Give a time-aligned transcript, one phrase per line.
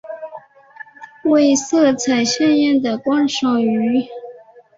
[1.25, 4.03] 为色彩鲜艳的观赏鱼。